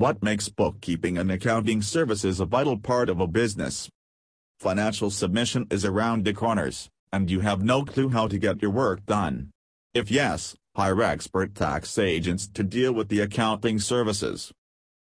What 0.00 0.22
makes 0.22 0.48
bookkeeping 0.48 1.18
and 1.18 1.30
accounting 1.30 1.82
services 1.82 2.40
a 2.40 2.46
vital 2.46 2.78
part 2.78 3.10
of 3.10 3.20
a 3.20 3.26
business? 3.26 3.90
Financial 4.58 5.10
submission 5.10 5.66
is 5.70 5.84
around 5.84 6.24
the 6.24 6.32
corners, 6.32 6.88
and 7.12 7.30
you 7.30 7.40
have 7.40 7.62
no 7.62 7.84
clue 7.84 8.08
how 8.08 8.26
to 8.26 8.38
get 8.38 8.62
your 8.62 8.70
work 8.70 9.04
done. 9.04 9.50
If 9.92 10.10
yes, 10.10 10.56
hire 10.74 11.02
expert 11.02 11.54
tax 11.54 11.98
agents 11.98 12.48
to 12.48 12.64
deal 12.64 12.94
with 12.94 13.10
the 13.10 13.20
accounting 13.20 13.78
services. 13.78 14.50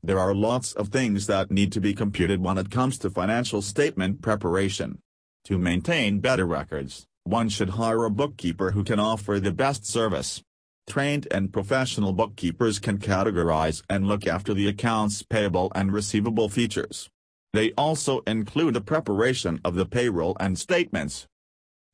There 0.00 0.20
are 0.20 0.32
lots 0.32 0.74
of 0.74 0.90
things 0.90 1.26
that 1.26 1.50
need 1.50 1.72
to 1.72 1.80
be 1.80 1.92
computed 1.92 2.40
when 2.40 2.56
it 2.56 2.70
comes 2.70 2.98
to 2.98 3.10
financial 3.10 3.62
statement 3.62 4.22
preparation. 4.22 5.00
To 5.46 5.58
maintain 5.58 6.20
better 6.20 6.46
records, 6.46 7.04
one 7.24 7.48
should 7.48 7.70
hire 7.70 8.04
a 8.04 8.10
bookkeeper 8.10 8.70
who 8.70 8.84
can 8.84 9.00
offer 9.00 9.40
the 9.40 9.50
best 9.50 9.84
service. 9.84 10.40
Trained 10.88 11.28
and 11.30 11.52
professional 11.52 12.14
bookkeepers 12.14 12.78
can 12.78 12.96
categorize 12.96 13.82
and 13.90 14.08
look 14.08 14.26
after 14.26 14.54
the 14.54 14.68
accounts 14.68 15.22
payable 15.22 15.70
and 15.74 15.92
receivable 15.92 16.48
features. 16.48 17.10
They 17.52 17.72
also 17.72 18.20
include 18.26 18.72
the 18.72 18.80
preparation 18.80 19.60
of 19.66 19.74
the 19.74 19.84
payroll 19.84 20.34
and 20.40 20.58
statements. 20.58 21.26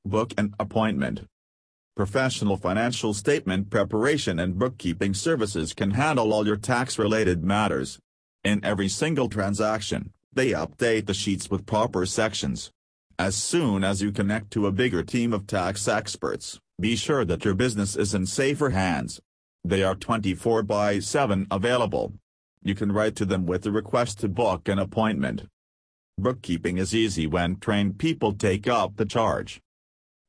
Book 0.05 0.33
an 0.39 0.55
appointment. 0.61 1.23
Professional 1.97 2.57
financial 2.57 3.13
statement 3.15 3.69
preparation 3.69 4.39
and 4.39 4.59
bookkeeping 4.59 5.13
services 5.13 5.75
can 5.75 5.91
handle 5.91 6.33
all 6.33 6.47
your 6.47 6.57
tax-related 6.57 7.43
matters. 7.43 7.99
In 8.45 8.65
every 8.65 8.89
single 8.89 9.29
transaction, 9.29 10.13
they 10.33 10.51
update 10.51 11.07
the 11.07 11.15
sheets 11.15 11.51
with 11.51 11.67
proper 11.67 12.07
sections. 12.07 12.71
As 13.19 13.37
soon 13.37 13.85
as 13.85 14.03
you 14.03 14.11
connect 14.11 14.51
to 14.53 14.67
a 14.67 14.73
bigger 14.73 15.05
team 15.05 15.33
of 15.33 15.47
tax 15.47 15.87
experts, 15.87 16.59
be 16.81 16.97
sure 16.97 17.25
that 17.25 17.45
your 17.45 17.55
business 17.55 17.95
is 17.95 18.13
in 18.13 18.27
safer 18.27 18.71
hands. 18.71 19.21
They 19.63 19.85
are 19.85 19.95
24 19.95 20.65
by 20.65 20.99
7 20.99 21.47
available. 21.49 22.15
You 22.65 22.75
can 22.75 22.91
write 22.91 23.15
to 23.17 23.25
them 23.25 23.47
with 23.47 23.65
a 23.67 23.71
request 23.71 24.19
to 24.21 24.29
book 24.29 24.69
an 24.69 24.81
appointment. 24.81 25.45
Bookkeeping 26.19 26.77
is 26.77 26.93
easy 26.93 27.29
when 27.29 27.61
trained 27.61 27.99
people 27.99 28.33
take 28.33 28.67
up 28.67 28.97
the 28.97 29.07
charge. 29.07 29.61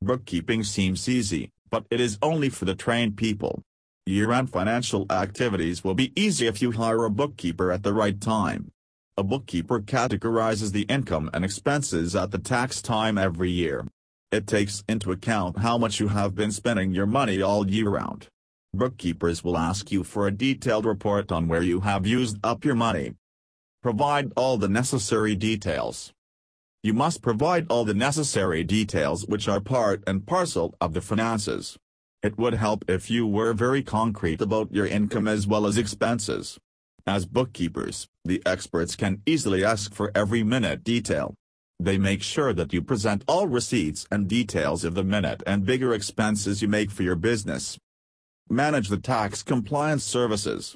Bookkeeping 0.03 0.63
seems 0.63 1.09
easy, 1.09 1.49
but 1.71 1.85
it 1.89 1.99
is 1.99 2.19
only 2.21 2.49
for 2.49 2.65
the 2.65 2.75
trained 2.75 3.17
people. 3.17 3.63
Year-end 4.05 4.51
financial 4.51 5.07
activities 5.09 5.83
will 5.83 5.95
be 5.95 6.13
easy 6.15 6.45
if 6.45 6.61
you 6.61 6.71
hire 6.73 7.05
a 7.05 7.09
bookkeeper 7.09 7.71
at 7.71 7.81
the 7.81 7.93
right 7.93 8.21
time. 8.21 8.71
A 9.17 9.23
bookkeeper 9.23 9.79
categorizes 9.79 10.73
the 10.73 10.81
income 10.83 11.29
and 11.33 11.45
expenses 11.45 12.17
at 12.17 12.31
the 12.31 12.37
tax 12.37 12.81
time 12.81 13.17
every 13.17 13.49
year. 13.49 13.87
It 14.29 14.45
takes 14.45 14.83
into 14.89 15.13
account 15.13 15.59
how 15.59 15.77
much 15.77 16.01
you 16.01 16.09
have 16.09 16.35
been 16.35 16.51
spending 16.51 16.91
your 16.91 17.05
money 17.05 17.41
all 17.41 17.69
year 17.69 17.87
round. 17.87 18.27
Bookkeepers 18.73 19.41
will 19.41 19.57
ask 19.57 19.89
you 19.89 20.03
for 20.03 20.27
a 20.27 20.31
detailed 20.31 20.85
report 20.85 21.31
on 21.31 21.47
where 21.47 21.61
you 21.61 21.79
have 21.79 22.05
used 22.05 22.39
up 22.43 22.65
your 22.65 22.75
money. 22.75 23.13
Provide 23.81 24.33
all 24.35 24.57
the 24.57 24.67
necessary 24.67 25.33
details. 25.33 26.11
You 26.83 26.93
must 26.93 27.21
provide 27.21 27.67
all 27.69 27.85
the 27.85 27.93
necessary 27.93 28.65
details 28.65 29.25
which 29.27 29.47
are 29.47 29.61
part 29.61 30.03
and 30.05 30.27
parcel 30.27 30.75
of 30.81 30.93
the 30.93 30.99
finances. 30.99 31.77
It 32.21 32.37
would 32.37 32.55
help 32.55 32.83
if 32.89 33.09
you 33.09 33.25
were 33.25 33.53
very 33.53 33.81
concrete 33.81 34.41
about 34.41 34.73
your 34.73 34.87
income 34.87 35.29
as 35.29 35.47
well 35.47 35.65
as 35.67 35.77
expenses. 35.77 36.59
As 37.07 37.27
bookkeepers, 37.27 38.07
the 38.23 38.41
experts 38.47 38.95
can 38.95 39.21
easily 39.27 39.63
ask 39.63 39.93
for 39.93 40.11
every 40.15 40.41
minute 40.41 40.83
detail. 40.83 41.35
They 41.79 41.99
make 41.99 42.23
sure 42.23 42.51
that 42.53 42.73
you 42.73 42.81
present 42.81 43.23
all 43.27 43.47
receipts 43.47 44.07
and 44.11 44.27
details 44.27 44.83
of 44.83 44.95
the 44.95 45.03
minute 45.03 45.43
and 45.45 45.67
bigger 45.67 45.93
expenses 45.93 46.63
you 46.63 46.67
make 46.67 46.89
for 46.89 47.03
your 47.03 47.15
business. 47.15 47.77
Manage 48.49 48.89
the 48.89 48.97
tax 48.97 49.43
compliance 49.43 50.03
services. 50.03 50.75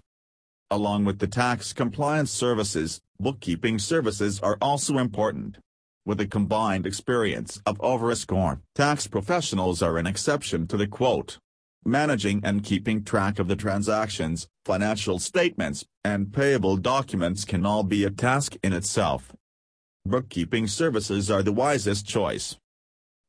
Along 0.69 1.03
with 1.03 1.17
the 1.17 1.25
tax 1.25 1.73
compliance 1.73 2.29
services, 2.29 3.01
bookkeeping 3.19 3.79
services 3.79 4.39
are 4.39 4.57
also 4.61 4.99
important. 4.99 5.57
With 6.05 6.19
a 6.19 6.27
combined 6.27 6.85
experience 6.85 7.59
of 7.65 7.81
over 7.81 8.11
a 8.11 8.15
score, 8.15 8.61
tax 8.75 9.07
professionals 9.07 9.81
are 9.81 9.97
an 9.97 10.05
exception 10.05 10.67
to 10.67 10.77
the 10.77 10.87
quote. 10.87 11.39
Managing 11.85 12.41
and 12.43 12.63
keeping 12.63 13.03
track 13.03 13.39
of 13.39 13.47
the 13.47 13.55
transactions, 13.55 14.47
financial 14.65 15.17
statements, 15.17 15.85
and 16.03 16.33
payable 16.33 16.75
documents 16.75 17.45
can 17.45 17.65
all 17.65 17.83
be 17.83 18.03
a 18.03 18.09
task 18.09 18.57
in 18.61 18.73
itself. 18.73 19.33
Bookkeeping 20.05 20.67
services 20.67 21.31
are 21.31 21.41
the 21.41 21.53
wisest 21.53 22.05
choice. 22.05 22.57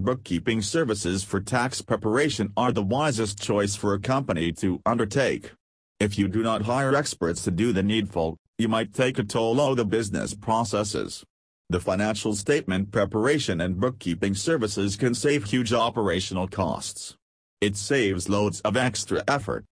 Bookkeeping 0.01 0.63
services 0.63 1.23
for 1.23 1.41
tax 1.41 1.81
preparation 1.81 2.53
are 2.57 2.73
the 2.73 2.83
wisest 2.83 3.41
choice 3.41 3.77
for 3.77 3.95
a 3.95 4.01
company 4.01 4.51
to 4.53 4.81
undertake. 4.85 5.53
If 6.01 6.19
you 6.19 6.27
do 6.27 6.43
not 6.43 6.63
hire 6.63 6.95
experts 6.95 7.45
to 7.45 7.51
do 7.51 7.73
the 7.73 7.83
needful, 7.83 8.37
you 8.59 8.67
might 8.67 8.93
take 8.93 9.19
a 9.19 9.25
toll 9.25 9.61
on 9.61 9.77
the 9.77 9.85
business 9.85 10.35
processes. 10.35 11.23
The 11.69 11.81
financial 11.81 12.35
statement 12.35 12.91
preparation 12.91 13.61
and 13.61 13.79
bookkeeping 13.79 14.35
services 14.35 14.97
can 14.97 15.15
save 15.15 15.45
huge 15.45 15.73
operational 15.73 16.49
costs. 16.49 17.17
It 17.61 17.77
saves 17.77 18.31
loads 18.31 18.63
of 18.63 18.75
extra 18.75 19.23
effort. 19.29 19.67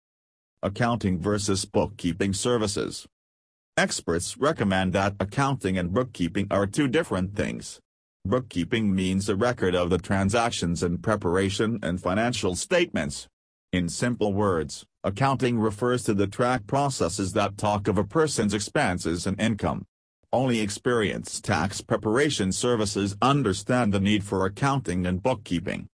Accounting 0.62 1.20
versus 1.20 1.64
bookkeeping 1.64 2.34
services. 2.34 3.08
Experts 3.78 4.38
recommend 4.38 4.92
that 4.92 5.16
accounting 5.22 5.78
and 5.78 5.94
bookkeeping 5.94 6.48
are 6.52 6.68
two 6.68 6.90
different 6.90 7.34
things. 7.34 7.80
Bookkeeping 8.26 8.94
means 8.94 9.30
a 9.30 9.38
record 9.38 9.74
of 9.74 9.90
the 9.90 10.00
transactions 10.00 10.84
and 10.84 11.02
preparation 11.02 11.80
and 11.82 12.02
financial 12.02 12.58
statements. 12.58 13.30
In 13.72 13.88
simple 13.88 14.34
words, 14.34 14.86
accounting 15.06 15.58
refers 15.58 16.04
to 16.04 16.14
the 16.14 16.28
track 16.28 16.68
processes 16.68 17.32
that 17.34 17.58
talk 17.58 17.88
of 17.88 17.98
a 17.98 18.04
person's 18.04 18.54
expenses 18.54 19.26
and 19.26 19.40
income. 19.40 19.86
Only 20.34 20.60
experienced 20.60 21.46
tax 21.46 21.80
preparation 21.80 22.52
services 22.52 23.16
understand 23.22 23.94
the 23.94 24.02
need 24.02 24.26
for 24.26 24.46
accounting 24.46 25.06
and 25.06 25.24
bookkeeping. 25.24 25.88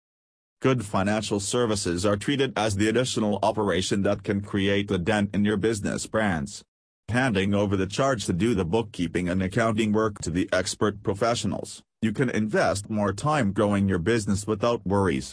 Good 0.63 0.85
financial 0.85 1.41
services 1.41 2.07
are 2.07 2.17
treated 2.17 2.53
as 2.57 2.77
the 2.77 2.89
additional 2.89 3.41
operation 3.43 4.03
that 4.03 4.23
can 4.23 4.41
create 4.41 4.93
a 4.93 4.97
dent 4.97 5.35
in 5.35 5.45
your 5.45 5.57
business 5.57 6.07
brands 6.07 6.63
handing 7.09 7.53
over 7.53 7.77
the 7.77 7.87
charge 7.99 8.25
to 8.27 8.33
do 8.33 8.55
the 8.55 8.65
bookkeeping 8.65 9.29
and 9.29 9.43
accounting 9.43 9.93
work 9.93 10.19
to 10.21 10.31
the 10.31 10.49
expert 10.51 11.03
professionals, 11.03 11.83
you 12.01 12.13
can 12.13 12.31
invest 12.31 12.89
more 12.89 13.13
time 13.13 13.53
growing 13.53 13.89
your 13.89 13.99
business 13.99 14.47
without 14.47 14.81
worries. 14.87 15.31